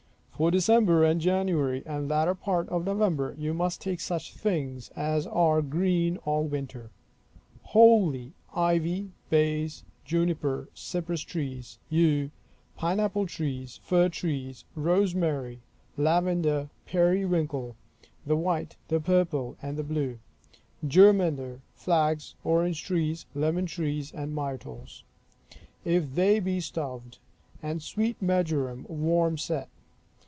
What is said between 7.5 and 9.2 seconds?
holly; ivy;